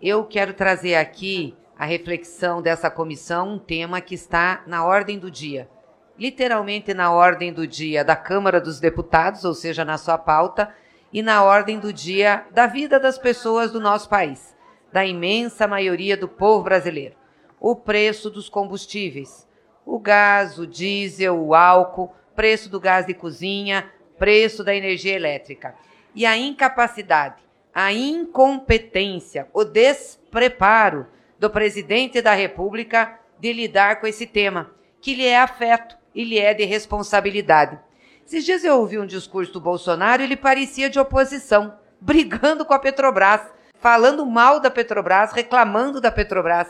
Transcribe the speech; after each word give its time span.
Eu 0.00 0.24
quero 0.24 0.54
trazer 0.54 0.94
aqui 0.94 1.56
a 1.76 1.84
reflexão 1.84 2.62
dessa 2.62 2.88
comissão, 2.88 3.54
um 3.54 3.58
tema 3.58 4.00
que 4.00 4.14
está 4.14 4.62
na 4.64 4.84
ordem 4.84 5.18
do 5.18 5.28
dia. 5.28 5.68
Literalmente 6.16 6.94
na 6.94 7.10
ordem 7.10 7.52
do 7.52 7.66
dia 7.66 8.04
da 8.04 8.14
Câmara 8.14 8.60
dos 8.60 8.78
Deputados, 8.78 9.44
ou 9.44 9.52
seja, 9.54 9.84
na 9.84 9.98
sua 9.98 10.16
pauta, 10.16 10.72
e 11.12 11.20
na 11.20 11.42
ordem 11.42 11.80
do 11.80 11.92
dia 11.92 12.46
da 12.52 12.68
vida 12.68 13.00
das 13.00 13.18
pessoas 13.18 13.72
do 13.72 13.80
nosso 13.80 14.08
país, 14.08 14.56
da 14.92 15.04
imensa 15.04 15.66
maioria 15.66 16.16
do 16.16 16.28
povo 16.28 16.62
brasileiro. 16.62 17.16
O 17.58 17.74
preço 17.74 18.30
dos 18.30 18.48
combustíveis, 18.48 19.48
o 19.84 19.98
gás, 19.98 20.60
o 20.60 20.66
diesel, 20.66 21.36
o 21.36 21.54
álcool, 21.56 22.14
preço 22.36 22.70
do 22.70 22.78
gás 22.78 23.04
de 23.04 23.14
cozinha, 23.14 23.90
preço 24.16 24.62
da 24.62 24.72
energia 24.72 25.14
elétrica. 25.14 25.74
E 26.14 26.24
a 26.24 26.36
incapacidade, 26.36 27.47
a 27.74 27.92
incompetência, 27.92 29.48
o 29.52 29.64
despreparo 29.64 31.06
do 31.38 31.48
presidente 31.48 32.20
da 32.20 32.34
República 32.34 33.18
de 33.38 33.52
lidar 33.52 34.00
com 34.00 34.06
esse 34.06 34.26
tema, 34.26 34.70
que 35.00 35.14
lhe 35.14 35.24
é 35.24 35.38
afeto 35.38 35.96
e 36.14 36.24
lhe 36.24 36.38
é 36.38 36.52
de 36.52 36.64
responsabilidade. 36.64 37.78
Esses 38.26 38.44
dias 38.44 38.64
eu 38.64 38.78
ouvi 38.78 38.98
um 38.98 39.06
discurso 39.06 39.52
do 39.52 39.60
Bolsonaro, 39.60 40.22
ele 40.22 40.36
parecia 40.36 40.90
de 40.90 40.98
oposição, 40.98 41.78
brigando 42.00 42.64
com 42.64 42.74
a 42.74 42.78
Petrobras, 42.78 43.40
falando 43.78 44.26
mal 44.26 44.60
da 44.60 44.70
Petrobras, 44.70 45.32
reclamando 45.32 46.00
da 46.00 46.10
Petrobras. 46.10 46.68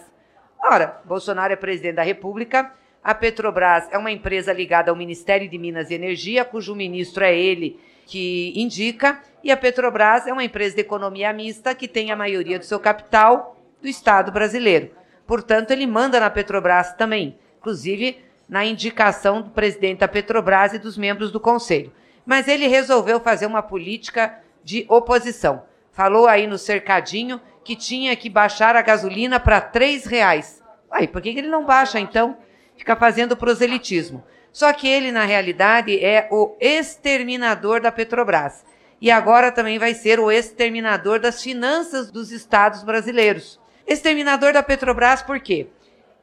Ora, 0.62 1.00
Bolsonaro 1.04 1.52
é 1.52 1.56
presidente 1.56 1.96
da 1.96 2.02
República, 2.02 2.72
a 3.02 3.14
Petrobras 3.14 3.88
é 3.90 3.96
uma 3.96 4.10
empresa 4.10 4.52
ligada 4.52 4.90
ao 4.90 4.96
Ministério 4.96 5.48
de 5.48 5.56
Minas 5.56 5.90
e 5.90 5.94
Energia, 5.94 6.44
cujo 6.44 6.74
ministro 6.74 7.24
é 7.24 7.34
ele 7.34 7.80
que 8.08 8.54
indica, 8.56 9.20
e 9.44 9.52
a 9.52 9.56
Petrobras 9.56 10.26
é 10.26 10.32
uma 10.32 10.42
empresa 10.42 10.74
de 10.74 10.80
economia 10.80 11.30
mista 11.30 11.74
que 11.74 11.86
tem 11.86 12.10
a 12.10 12.16
maioria 12.16 12.58
do 12.58 12.64
seu 12.64 12.80
capital 12.80 13.54
do 13.82 13.86
Estado 13.86 14.32
brasileiro. 14.32 14.90
Portanto, 15.26 15.72
ele 15.72 15.86
manda 15.86 16.18
na 16.18 16.30
Petrobras 16.30 16.94
também, 16.94 17.38
inclusive 17.58 18.18
na 18.48 18.64
indicação 18.64 19.42
do 19.42 19.50
presidente 19.50 19.98
da 19.98 20.08
Petrobras 20.08 20.72
e 20.72 20.78
dos 20.78 20.96
membros 20.96 21.30
do 21.30 21.38
conselho. 21.38 21.92
Mas 22.24 22.48
ele 22.48 22.66
resolveu 22.66 23.20
fazer 23.20 23.44
uma 23.44 23.62
política 23.62 24.38
de 24.64 24.86
oposição. 24.88 25.64
Falou 25.92 26.26
aí 26.26 26.46
no 26.46 26.56
cercadinho 26.56 27.38
que 27.62 27.76
tinha 27.76 28.16
que 28.16 28.30
baixar 28.30 28.74
a 28.74 28.80
gasolina 28.80 29.38
para 29.38 29.60
três 29.60 30.06
reais. 30.06 30.62
Aí, 30.90 31.06
por 31.06 31.20
que 31.20 31.28
ele 31.28 31.48
não 31.48 31.66
baixa 31.66 32.00
então? 32.00 32.38
Fica 32.74 32.96
fazendo 32.96 33.36
proselitismo. 33.36 34.24
Só 34.52 34.72
que 34.72 34.88
ele, 34.88 35.12
na 35.12 35.24
realidade, 35.24 35.98
é 36.04 36.28
o 36.30 36.56
exterminador 36.60 37.80
da 37.80 37.92
Petrobras. 37.92 38.64
E 39.00 39.10
agora 39.10 39.52
também 39.52 39.78
vai 39.78 39.94
ser 39.94 40.18
o 40.18 40.30
exterminador 40.30 41.20
das 41.20 41.42
finanças 41.42 42.10
dos 42.10 42.32
estados 42.32 42.82
brasileiros. 42.82 43.60
Exterminador 43.86 44.52
da 44.52 44.62
Petrobras 44.62 45.22
por 45.22 45.38
quê? 45.40 45.68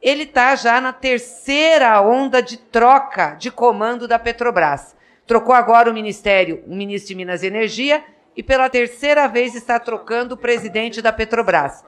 ele 0.06 0.22
está 0.22 0.56
já 0.56 0.80
na 0.80 0.94
terceira 0.94 2.00
onda 2.00 2.40
de 2.40 2.58
troca 2.58 3.36
de 3.40 3.50
comando 3.50 4.08
da 4.08 4.20
Petrobras. 4.20 4.96
Trocou 5.26 5.56
agora 5.56 5.90
o 5.90 5.94
ministério, 5.96 6.64
o 6.68 6.76
ministro 6.76 7.08
de 7.08 7.16
Minas 7.16 7.42
e 7.42 7.48
Energia, 7.48 8.04
e 8.38 8.44
pela 8.44 8.70
terceira 8.70 9.28
vez 9.28 9.56
está 9.56 9.80
trocando 9.80 10.36
o 10.36 10.38
presidente 10.38 11.02
da 11.02 11.12
Petrobras. 11.12 11.84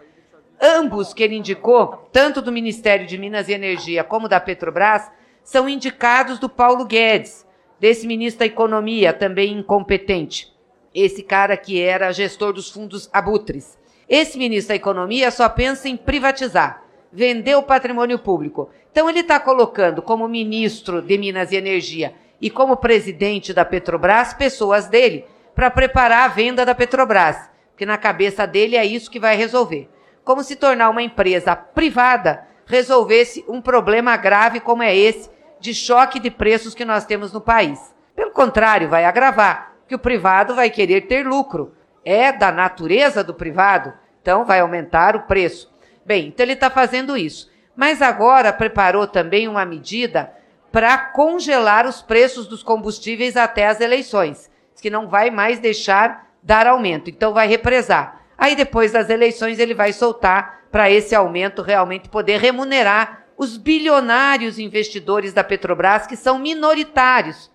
Ambos 0.59 1.13
que 1.13 1.21
ele 1.21 1.35
indicou, 1.35 2.09
tanto 2.11 2.41
do 2.41 2.51
Ministério 2.51 3.05
de 3.05 3.19
Minas 3.19 3.49
e 3.49 3.53
Energia 3.53 4.03
como 4.03 4.27
da 4.27 4.39
Petrobras, 4.39 5.11
são 5.47 5.69
indicados 5.69 6.39
do 6.39 6.49
Paulo 6.49 6.83
Guedes, 6.83 7.47
desse 7.79 8.05
ministro 8.05 8.39
da 8.39 8.45
Economia, 8.45 9.13
também 9.13 9.53
incompetente. 9.53 10.53
Esse 10.93 11.23
cara 11.23 11.55
que 11.55 11.81
era 11.81 12.11
gestor 12.11 12.51
dos 12.51 12.69
fundos 12.69 13.09
abutres. 13.13 13.79
Esse 14.09 14.37
ministro 14.37 14.73
da 14.73 14.75
Economia 14.75 15.31
só 15.31 15.47
pensa 15.47 15.87
em 15.87 15.95
privatizar 15.95 16.83
vender 17.13 17.55
o 17.55 17.63
patrimônio 17.63 18.19
público. 18.19 18.69
Então, 18.91 19.09
ele 19.09 19.21
está 19.21 19.39
colocando 19.39 20.01
como 20.01 20.27
ministro 20.27 21.01
de 21.01 21.17
Minas 21.17 21.53
e 21.53 21.55
Energia 21.55 22.13
e 22.41 22.49
como 22.49 22.75
presidente 22.75 23.53
da 23.53 23.63
Petrobras 23.63 24.33
pessoas 24.33 24.89
dele 24.89 25.23
para 25.55 25.71
preparar 25.71 26.25
a 26.25 26.33
venda 26.33 26.65
da 26.65 26.75
Petrobras, 26.75 27.49
porque 27.69 27.85
na 27.85 27.97
cabeça 27.97 28.45
dele 28.45 28.75
é 28.75 28.85
isso 28.85 29.09
que 29.09 29.17
vai 29.17 29.37
resolver. 29.37 29.89
Como 30.25 30.43
se 30.43 30.57
tornar 30.57 30.89
uma 30.89 31.01
empresa 31.01 31.55
privada 31.55 32.45
resolvesse 32.65 33.45
um 33.47 33.61
problema 33.61 34.17
grave 34.17 34.59
como 34.59 34.83
é 34.83 34.93
esse 34.93 35.36
de 35.59 35.73
choque 35.73 36.19
de 36.19 36.29
preços 36.29 36.73
que 36.73 36.85
nós 36.85 37.05
temos 37.05 37.31
no 37.33 37.41
país. 37.41 37.79
Pelo 38.15 38.31
contrário, 38.31 38.89
vai 38.89 39.05
agravar, 39.05 39.73
que 39.87 39.95
o 39.95 39.99
privado 39.99 40.55
vai 40.55 40.69
querer 40.69 41.01
ter 41.01 41.25
lucro. 41.25 41.73
É 42.03 42.31
da 42.31 42.51
natureza 42.51 43.23
do 43.23 43.33
privado, 43.33 43.93
então 44.21 44.45
vai 44.45 44.59
aumentar 44.59 45.15
o 45.15 45.23
preço. 45.23 45.73
Bem, 46.05 46.27
então 46.27 46.43
ele 46.43 46.53
está 46.53 46.69
fazendo 46.69 47.17
isso. 47.17 47.51
Mas 47.75 48.01
agora 48.01 48.53
preparou 48.53 49.05
também 49.05 49.47
uma 49.47 49.65
medida 49.65 50.33
para 50.71 50.97
congelar 50.97 51.85
os 51.85 52.01
preços 52.01 52.47
dos 52.47 52.63
combustíveis 52.63 53.37
até 53.37 53.67
as 53.67 53.81
eleições, 53.81 54.49
que 54.81 54.89
não 54.89 55.07
vai 55.07 55.29
mais 55.29 55.59
deixar 55.59 56.27
dar 56.41 56.67
aumento, 56.67 57.09
então 57.09 57.33
vai 57.33 57.47
represar. 57.47 58.21
Aí 58.37 58.55
depois 58.55 58.91
das 58.91 59.09
eleições 59.09 59.59
ele 59.59 59.73
vai 59.73 59.91
soltar 59.91 60.61
para 60.71 60.89
esse 60.89 61.15
aumento 61.15 61.61
realmente 61.61 62.09
poder 62.09 62.39
remunerar 62.39 63.25
os 63.37 63.55
bilionários 63.55 64.57
investidores 64.57 65.31
da 65.31 65.43
Petrobras, 65.43 66.07
que 66.07 66.15
são 66.15 66.39
minoritários. 66.39 67.51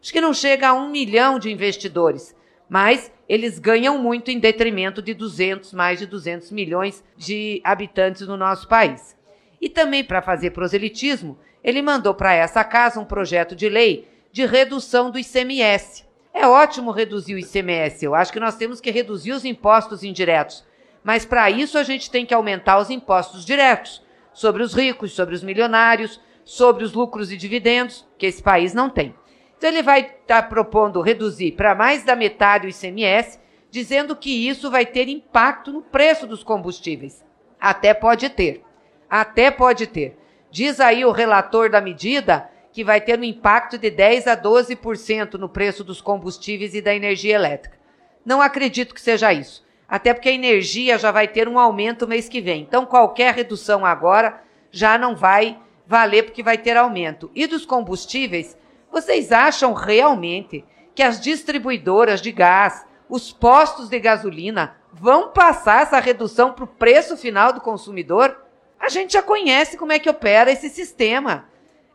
Acho 0.00 0.12
que 0.12 0.20
não 0.20 0.32
chega 0.32 0.68
a 0.68 0.74
um 0.74 0.88
milhão 0.88 1.38
de 1.38 1.50
investidores, 1.50 2.36
mas 2.68 3.10
eles 3.28 3.58
ganham 3.58 3.98
muito 3.98 4.30
em 4.30 4.38
detrimento 4.38 5.02
de 5.02 5.12
200, 5.12 5.72
mais 5.72 5.98
de 5.98 6.06
200 6.06 6.52
milhões 6.52 7.02
de 7.16 7.60
habitantes 7.64 8.26
no 8.26 8.36
nosso 8.36 8.68
país. 8.68 9.16
E 9.60 9.68
também 9.68 10.04
para 10.04 10.22
fazer 10.22 10.50
proselitismo, 10.50 11.36
ele 11.64 11.82
mandou 11.82 12.14
para 12.14 12.34
essa 12.34 12.62
casa 12.62 13.00
um 13.00 13.04
projeto 13.04 13.56
de 13.56 13.68
lei 13.68 14.06
de 14.30 14.44
redução 14.46 15.10
do 15.10 15.18
ICMS. 15.18 16.04
É 16.32 16.46
ótimo 16.46 16.90
reduzir 16.90 17.34
o 17.34 17.38
ICMS, 17.38 18.04
eu 18.04 18.14
acho 18.14 18.32
que 18.32 18.40
nós 18.40 18.56
temos 18.56 18.80
que 18.80 18.90
reduzir 18.90 19.32
os 19.32 19.44
impostos 19.44 20.02
indiretos, 20.02 20.64
mas 21.02 21.24
para 21.24 21.48
isso 21.48 21.78
a 21.78 21.84
gente 21.84 22.10
tem 22.10 22.26
que 22.26 22.34
aumentar 22.34 22.78
os 22.78 22.90
impostos 22.90 23.44
diretos 23.44 24.03
sobre 24.34 24.62
os 24.62 24.74
ricos, 24.74 25.12
sobre 25.12 25.34
os 25.34 25.42
milionários, 25.42 26.20
sobre 26.44 26.84
os 26.84 26.92
lucros 26.92 27.32
e 27.32 27.36
dividendos, 27.36 28.06
que 28.18 28.26
esse 28.26 28.42
país 28.42 28.74
não 28.74 28.90
tem. 28.90 29.14
Então, 29.56 29.70
ele 29.70 29.82
vai 29.82 30.00
estar 30.00 30.42
tá 30.42 30.42
propondo 30.42 31.00
reduzir 31.00 31.52
para 31.52 31.74
mais 31.74 32.04
da 32.04 32.14
metade 32.14 32.66
o 32.66 32.70
ICMS, 32.70 33.40
dizendo 33.70 34.14
que 34.14 34.46
isso 34.46 34.70
vai 34.70 34.84
ter 34.84 35.08
impacto 35.08 35.72
no 35.72 35.80
preço 35.80 36.26
dos 36.26 36.44
combustíveis. 36.44 37.24
Até 37.58 37.94
pode 37.94 38.28
ter. 38.28 38.62
Até 39.08 39.50
pode 39.50 39.86
ter. 39.86 40.18
Diz 40.50 40.80
aí 40.80 41.04
o 41.04 41.12
relator 41.12 41.70
da 41.70 41.80
medida 41.80 42.50
que 42.72 42.84
vai 42.84 43.00
ter 43.00 43.18
um 43.18 43.24
impacto 43.24 43.78
de 43.78 43.88
10 43.88 44.26
a 44.26 44.36
12% 44.36 45.34
no 45.34 45.48
preço 45.48 45.82
dos 45.82 46.00
combustíveis 46.00 46.74
e 46.74 46.82
da 46.82 46.94
energia 46.94 47.34
elétrica. 47.34 47.78
Não 48.24 48.42
acredito 48.42 48.94
que 48.94 49.00
seja 49.00 49.32
isso. 49.32 49.63
Até 49.94 50.12
porque 50.12 50.28
a 50.28 50.32
energia 50.32 50.98
já 50.98 51.12
vai 51.12 51.28
ter 51.28 51.46
um 51.46 51.56
aumento 51.56 52.08
mês 52.08 52.28
que 52.28 52.40
vem. 52.40 52.62
Então, 52.62 52.84
qualquer 52.84 53.32
redução 53.32 53.86
agora 53.86 54.42
já 54.72 54.98
não 54.98 55.14
vai 55.14 55.56
valer 55.86 56.24
porque 56.24 56.42
vai 56.42 56.58
ter 56.58 56.76
aumento. 56.76 57.30
E 57.32 57.46
dos 57.46 57.64
combustíveis, 57.64 58.58
vocês 58.90 59.30
acham 59.30 59.72
realmente 59.72 60.64
que 60.96 61.02
as 61.04 61.20
distribuidoras 61.20 62.20
de 62.20 62.32
gás, 62.32 62.84
os 63.08 63.32
postos 63.32 63.88
de 63.88 64.00
gasolina, 64.00 64.76
vão 64.92 65.28
passar 65.28 65.82
essa 65.82 66.00
redução 66.00 66.52
para 66.52 66.64
o 66.64 66.66
preço 66.66 67.16
final 67.16 67.52
do 67.52 67.60
consumidor? 67.60 68.36
A 68.80 68.88
gente 68.88 69.12
já 69.12 69.22
conhece 69.22 69.76
como 69.76 69.92
é 69.92 70.00
que 70.00 70.10
opera 70.10 70.50
esse 70.50 70.70
sistema. 70.70 71.44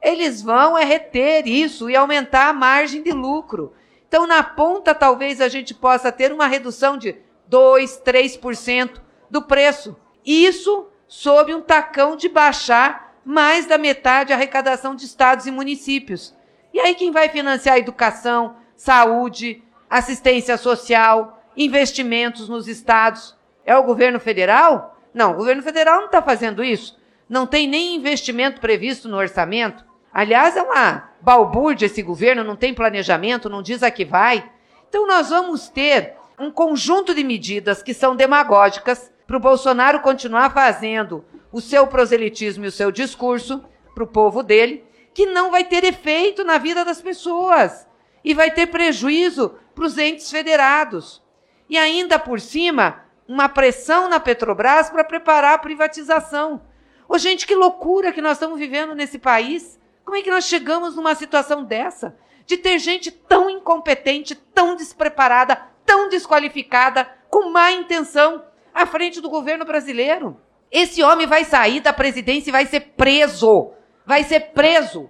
Eles 0.02 0.42
vão 0.42 0.78
é 0.78 0.86
reter 0.86 1.46
isso 1.46 1.90
e 1.90 1.98
aumentar 1.98 2.48
a 2.48 2.54
margem 2.54 3.04
de 3.04 3.12
lucro. 3.12 3.74
Então, 4.08 4.26
na 4.26 4.42
ponta, 4.42 4.96
talvez 4.96 5.42
a 5.42 5.50
gente 5.50 5.74
possa 5.74 6.14
ter 6.14 6.32
uma 6.32 6.48
redução 6.48 6.98
de 6.98 7.28
2, 7.50 8.02
3% 8.06 9.02
do 9.30 9.42
preço. 9.42 9.98
Isso 10.26 10.88
sob 11.08 11.54
um 11.54 11.62
tacão 11.62 12.16
de 12.16 12.30
baixar 12.30 13.16
mais 13.26 13.66
da 13.66 13.78
metade 13.78 14.32
a 14.32 14.36
arrecadação 14.36 14.96
de 14.96 15.06
estados 15.06 15.48
e 15.48 15.52
municípios. 15.52 16.36
E 16.72 16.80
aí 16.80 16.94
quem 16.94 17.12
vai 17.12 17.28
financiar 17.30 17.76
a 17.76 17.80
educação, 17.80 18.56
saúde, 18.76 19.64
assistência 19.90 20.56
social, 20.58 21.42
investimentos 21.58 22.48
nos 22.48 22.68
estados? 22.68 23.36
É 23.66 23.76
o 23.76 23.84
governo 23.84 24.20
federal? 24.20 24.98
Não, 25.14 25.32
o 25.32 25.36
governo 25.36 25.64
federal 25.64 25.98
não 25.98 26.06
está 26.06 26.22
fazendo 26.22 26.64
isso. 26.64 26.98
Não 27.28 27.48
tem 27.48 27.68
nem 27.68 27.96
investimento 27.96 28.62
previsto 28.62 29.08
no 29.08 29.18
orçamento. 29.18 29.84
Aliás, 30.14 30.56
é 30.56 30.62
uma 30.62 31.10
balbúrdia 31.22 31.88
esse 31.88 32.02
governo, 32.02 32.44
não 32.44 32.56
tem 32.56 32.74
planejamento, 32.74 33.50
não 33.50 33.62
diz 33.62 33.84
a 33.84 33.92
que 33.92 34.06
vai. 34.06 34.50
Então, 34.88 35.06
nós 35.06 35.30
vamos 35.30 35.70
ter 35.70 36.16
um 36.40 36.50
conjunto 36.50 37.14
de 37.14 37.24
medidas 37.24 37.84
que 37.84 37.94
são 37.94 38.16
demagógicas 38.16 39.12
para 39.28 39.38
o 39.38 39.40
Bolsonaro 39.40 40.00
continuar 40.00 40.52
fazendo 40.54 41.24
o 41.52 41.60
seu 41.60 41.86
proselitismo 41.86 42.66
e 42.66 42.70
o 42.70 42.72
seu 42.72 42.92
discurso 42.92 43.64
para 43.94 44.04
o 44.04 44.08
povo 44.08 44.42
dele, 44.42 44.86
que 45.14 45.26
não 45.26 45.52
vai 45.52 45.64
ter 45.64 45.84
efeito 45.84 46.44
na 46.44 46.58
vida 46.58 46.86
das 46.86 47.02
pessoas 47.02 47.86
e 48.24 48.34
vai 48.34 48.52
ter 48.52 48.68
prejuízo 48.68 49.56
para 49.76 49.86
os 49.86 49.98
entes 49.98 50.32
federados. 50.32 51.22
E 51.70 51.78
ainda 51.78 52.18
por 52.18 52.40
cima, 52.40 53.04
uma 53.28 53.50
pressão 53.50 54.08
na 54.08 54.20
Petrobras 54.20 54.90
para 54.90 55.04
preparar 55.04 55.54
a 55.54 55.60
privatização. 55.60 56.62
Ô, 57.08 57.18
gente, 57.18 57.46
que 57.46 57.56
loucura 57.56 58.12
que 58.12 58.22
nós 58.22 58.34
estamos 58.34 58.58
vivendo 58.58 58.96
nesse 58.96 59.20
país. 59.20 59.80
Como 60.06 60.18
é 60.18 60.22
que 60.22 60.32
nós 60.32 60.46
chegamos 60.46 60.96
numa 60.96 61.14
situação 61.14 61.64
dessa? 61.64 62.18
De 62.46 62.58
ter 62.58 62.80
gente 62.80 63.12
tão 63.12 63.50
incompetente, 63.50 64.34
tão 64.34 64.76
despreparada, 64.76 65.62
tão 65.90 66.08
desqualificada, 66.08 67.10
com 67.32 67.50
má 67.50 67.72
intenção, 67.72 68.44
à 68.72 68.86
frente 68.86 69.20
do 69.20 69.28
governo 69.28 69.66
brasileiro. 69.66 70.40
Esse 70.72 71.02
homem 71.02 71.26
vai 71.26 71.44
sair 71.44 71.80
da 71.80 71.92
presidência 71.92 72.52
e 72.52 72.52
vai 72.52 72.68
ser 72.68 72.82
preso. 72.96 73.72
Vai 74.06 74.24
ser 74.24 74.52
preso. 74.52 75.10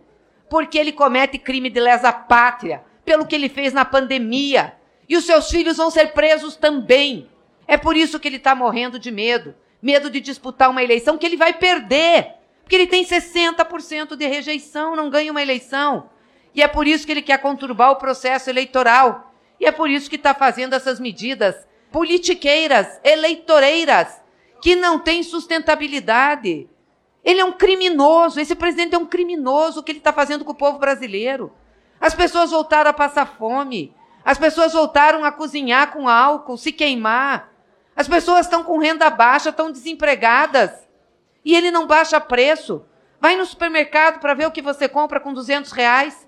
Porque 0.50 0.78
ele 0.78 0.94
comete 0.94 1.38
crime 1.38 1.70
de 1.70 1.82
lesa 1.82 2.14
pátria, 2.14 2.82
pelo 3.04 3.28
que 3.28 3.36
ele 3.36 3.50
fez 3.50 3.74
na 3.74 3.84
pandemia. 3.84 4.74
E 5.10 5.18
os 5.18 5.26
seus 5.26 5.50
filhos 5.50 5.76
vão 5.76 5.92
ser 5.92 6.14
presos 6.14 6.56
também. 6.56 7.30
É 7.68 7.76
por 7.76 7.98
isso 7.98 8.18
que 8.18 8.30
ele 8.30 8.38
está 8.38 8.56
morrendo 8.56 8.98
de 8.98 9.12
medo 9.12 9.54
medo 9.82 10.10
de 10.10 10.20
disputar 10.20 10.70
uma 10.70 10.84
eleição 10.84 11.18
que 11.18 11.26
ele 11.26 11.38
vai 11.38 11.54
perder. 11.54 12.36
Porque 12.64 12.76
ele 12.76 12.88
tem 12.88 13.04
60% 13.04 14.16
de 14.16 14.28
rejeição, 14.28 14.96
não 14.96 15.10
ganha 15.10 15.32
uma 15.32 15.42
eleição. 15.42 16.10
E 16.54 16.62
é 16.62 16.68
por 16.68 16.88
isso 16.88 17.06
que 17.06 17.12
ele 17.12 17.22
quer 17.22 17.40
conturbar 17.40 17.92
o 17.92 17.96
processo 17.96 18.50
eleitoral. 18.50 19.29
E 19.60 19.66
é 19.66 19.72
por 19.72 19.90
isso 19.90 20.10
que 20.10 20.16
está 20.16 20.34
fazendo 20.34 20.74
essas 20.74 21.00
medidas 21.00 21.68
politiqueiras, 21.92 23.00
eleitoreiras, 23.04 24.22
que 24.62 24.76
não 24.76 25.00
têm 25.00 25.24
sustentabilidade. 25.24 26.70
Ele 27.24 27.40
é 27.40 27.46
um 27.46 27.52
criminoso, 27.52 28.40
esse 28.40 28.56
presidente 28.56 28.96
é 28.96 28.98
um 28.98 29.06
criminoso, 29.06 29.80
o 29.80 29.84
que 29.84 29.92
ele 29.92 30.00
está 30.00 30.14
fazendo 30.14 30.46
com 30.46 30.52
o 30.52 30.56
povo 30.56 30.78
brasileiro. 30.78 31.52
As 32.00 32.14
pessoas 32.14 32.52
voltaram 32.52 32.90
a 32.90 32.94
passar 32.94 33.26
fome, 33.26 33.94
as 34.24 34.38
pessoas 34.38 34.74
voltaram 34.74 35.26
a 35.26 35.32
cozinhar 35.32 35.92
com 35.92 36.08
álcool, 36.08 36.58
se 36.58 36.72
queimar. 36.72 37.52
As 37.96 38.08
pessoas 38.08 38.46
estão 38.46 38.64
com 38.64 38.78
renda 38.78 39.10
baixa, 39.10 39.50
estão 39.50 39.72
desempregadas. 39.72 40.72
E 41.44 41.56
ele 41.56 41.72
não 41.72 41.88
baixa 41.88 42.20
preço. 42.20 42.86
Vai 43.20 43.36
no 43.36 43.46
supermercado 43.46 44.20
para 44.20 44.34
ver 44.34 44.48
o 44.48 44.52
que 44.52 44.62
você 44.62 44.88
compra 44.88 45.20
com 45.20 45.34
200 45.34 45.72
reais. 45.72 46.28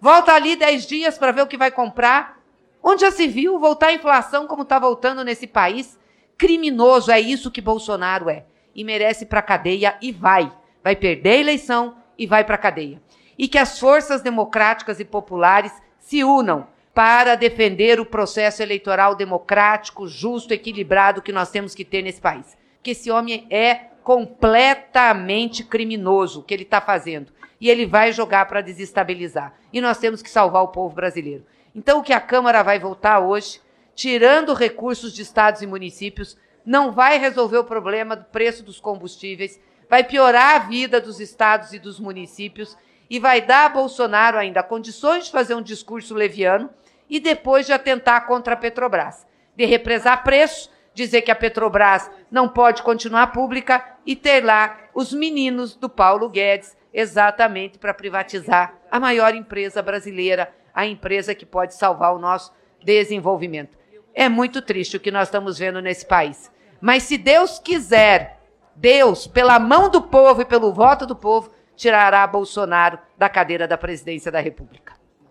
Volta 0.00 0.32
ali 0.32 0.56
10 0.56 0.86
dias 0.86 1.18
para 1.18 1.32
ver 1.32 1.42
o 1.42 1.46
que 1.46 1.58
vai 1.58 1.70
comprar. 1.70 2.39
Onde 2.82 3.02
já 3.02 3.10
se 3.10 3.26
viu 3.26 3.58
voltar 3.58 3.88
a 3.88 3.92
inflação 3.92 4.46
como 4.46 4.62
está 4.62 4.78
voltando 4.78 5.24
nesse 5.24 5.46
país? 5.46 5.98
Criminoso, 6.38 7.10
é 7.10 7.20
isso 7.20 7.50
que 7.50 7.60
Bolsonaro 7.60 8.30
é. 8.30 8.44
E 8.74 8.82
merece 8.82 9.26
para 9.26 9.42
cadeia 9.42 9.96
e 10.00 10.10
vai. 10.10 10.50
Vai 10.82 10.96
perder 10.96 11.30
a 11.30 11.40
eleição 11.40 11.96
e 12.16 12.26
vai 12.26 12.44
para 12.44 12.56
cadeia. 12.56 13.02
E 13.36 13.46
que 13.48 13.58
as 13.58 13.78
forças 13.78 14.22
democráticas 14.22 15.00
e 15.00 15.04
populares 15.04 15.72
se 15.98 16.24
unam 16.24 16.66
para 16.94 17.34
defender 17.34 18.00
o 18.00 18.06
processo 18.06 18.62
eleitoral 18.62 19.14
democrático, 19.14 20.08
justo, 20.08 20.52
equilibrado 20.52 21.22
que 21.22 21.32
nós 21.32 21.50
temos 21.50 21.74
que 21.74 21.84
ter 21.84 22.02
nesse 22.02 22.20
país. 22.20 22.56
Que 22.82 22.92
esse 22.92 23.10
homem 23.10 23.46
é 23.50 23.74
completamente 24.02 25.62
criminoso 25.62 26.40
o 26.40 26.42
que 26.42 26.54
ele 26.54 26.62
está 26.62 26.80
fazendo. 26.80 27.32
E 27.60 27.68
ele 27.68 27.86
vai 27.86 28.12
jogar 28.12 28.46
para 28.46 28.62
desestabilizar. 28.62 29.54
E 29.72 29.80
nós 29.80 29.98
temos 29.98 30.22
que 30.22 30.30
salvar 30.30 30.62
o 30.62 30.68
povo 30.68 30.94
brasileiro. 30.94 31.44
Então, 31.74 31.98
o 31.98 32.02
que 32.02 32.12
a 32.12 32.20
Câmara 32.20 32.62
vai 32.62 32.78
votar 32.78 33.20
hoje, 33.22 33.60
tirando 33.94 34.54
recursos 34.54 35.12
de 35.12 35.22
estados 35.22 35.62
e 35.62 35.66
municípios, 35.66 36.36
não 36.64 36.92
vai 36.92 37.18
resolver 37.18 37.58
o 37.58 37.64
problema 37.64 38.16
do 38.16 38.24
preço 38.24 38.62
dos 38.62 38.80
combustíveis, 38.80 39.60
vai 39.88 40.04
piorar 40.04 40.56
a 40.56 40.58
vida 40.58 41.00
dos 41.00 41.20
estados 41.20 41.72
e 41.72 41.78
dos 41.78 41.98
municípios 41.98 42.76
e 43.08 43.18
vai 43.18 43.40
dar 43.40 43.66
a 43.66 43.68
Bolsonaro 43.68 44.38
ainda 44.38 44.62
condições 44.62 45.26
de 45.26 45.32
fazer 45.32 45.54
um 45.54 45.62
discurso 45.62 46.14
leviano 46.14 46.70
e 47.08 47.18
depois 47.18 47.66
de 47.66 47.72
atentar 47.72 48.26
contra 48.26 48.54
a 48.54 48.56
Petrobras, 48.56 49.26
de 49.56 49.64
represar 49.64 50.22
preço, 50.22 50.70
dizer 50.94 51.22
que 51.22 51.30
a 51.30 51.36
Petrobras 51.36 52.10
não 52.30 52.48
pode 52.48 52.82
continuar 52.82 53.28
pública 53.28 53.84
e 54.06 54.14
ter 54.14 54.44
lá 54.44 54.78
os 54.94 55.12
meninos 55.12 55.74
do 55.74 55.88
Paulo 55.88 56.28
Guedes 56.28 56.76
exatamente 56.92 57.78
para 57.78 57.94
privatizar 57.94 58.74
a 58.90 59.00
maior 59.00 59.34
empresa 59.34 59.82
brasileira, 59.82 60.52
a 60.74 60.86
empresa 60.86 61.34
que 61.34 61.46
pode 61.46 61.74
salvar 61.74 62.14
o 62.14 62.18
nosso 62.18 62.52
desenvolvimento. 62.84 63.78
É 64.14 64.28
muito 64.28 64.60
triste 64.60 64.96
o 64.96 65.00
que 65.00 65.10
nós 65.10 65.28
estamos 65.28 65.58
vendo 65.58 65.80
nesse 65.80 66.06
país. 66.06 66.50
Mas 66.80 67.04
se 67.04 67.16
Deus 67.16 67.58
quiser, 67.58 68.40
Deus, 68.74 69.26
pela 69.26 69.58
mão 69.58 69.88
do 69.88 70.02
povo 70.02 70.42
e 70.42 70.44
pelo 70.44 70.72
voto 70.72 71.06
do 71.06 71.14
povo, 71.14 71.50
tirará 71.76 72.26
Bolsonaro 72.26 72.98
da 73.16 73.28
cadeira 73.28 73.66
da 73.68 73.78
presidência 73.78 74.30
da 74.30 74.40
República. 74.40 74.99